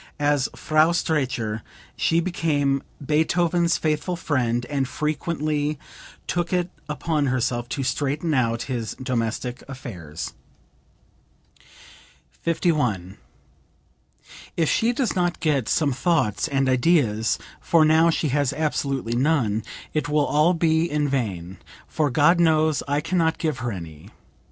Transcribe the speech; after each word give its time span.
As 0.19 0.49
Frau 0.55 0.89
Streicher 0.93 1.61
she 1.95 2.19
became 2.21 2.81
Beethoven's 3.05 3.77
faithful 3.77 4.15
friend 4.15 4.65
and 4.65 4.87
frequently 4.87 5.77
took 6.25 6.51
it 6.51 6.71
upon 6.89 7.27
herself 7.27 7.69
to 7.69 7.83
straighten 7.83 8.33
out 8.33 8.63
his 8.63 8.95
domestic 8.95 9.61
affairs.) 9.69 10.33
51. 12.31 13.17
"If 14.57 14.67
she 14.71 14.91
does 14.91 15.15
not 15.15 15.39
get 15.39 15.69
some 15.69 15.91
thoughts 15.93 16.47
and 16.47 16.67
ideas 16.67 17.37
(for 17.59 17.85
now 17.85 18.09
she 18.09 18.29
has 18.29 18.53
absolutely 18.53 19.15
none), 19.15 19.61
it 19.93 20.09
will 20.09 20.25
all 20.25 20.55
be 20.55 20.89
in 20.89 21.07
vain, 21.07 21.57
for 21.87 22.09
God 22.09 22.39
knows, 22.39 22.81
I 22.87 23.01
can 23.01 23.19
not 23.19 23.37
give 23.37 23.59
her 23.59 23.71
any. 23.71 24.09